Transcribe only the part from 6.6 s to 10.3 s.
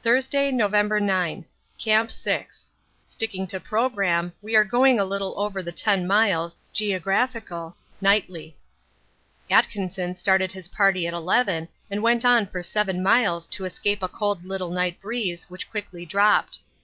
(geo.) nightly. Atkinson